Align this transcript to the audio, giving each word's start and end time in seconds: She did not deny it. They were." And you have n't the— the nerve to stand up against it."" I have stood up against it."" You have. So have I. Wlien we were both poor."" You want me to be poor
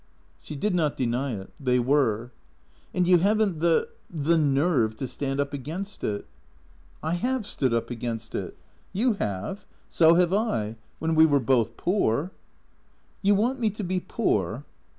She 0.41 0.55
did 0.55 0.73
not 0.73 0.97
deny 0.97 1.35
it. 1.35 1.51
They 1.59 1.77
were." 1.77 2.31
And 2.91 3.07
you 3.07 3.19
have 3.19 3.39
n't 3.39 3.59
the— 3.59 3.87
the 4.09 4.35
nerve 4.35 4.95
to 4.95 5.07
stand 5.07 5.39
up 5.39 5.53
against 5.53 6.03
it."" 6.03 6.25
I 7.03 7.13
have 7.13 7.45
stood 7.45 7.71
up 7.71 7.91
against 7.91 8.33
it."" 8.33 8.57
You 8.99 9.13
have. 9.19 9.63
So 9.89 10.15
have 10.15 10.33
I. 10.33 10.75
Wlien 11.03 11.15
we 11.15 11.27
were 11.27 11.39
both 11.39 11.77
poor."" 11.77 12.31
You 13.21 13.35
want 13.35 13.59
me 13.59 13.69
to 13.69 13.83
be 13.83 13.99
poor 13.99 14.65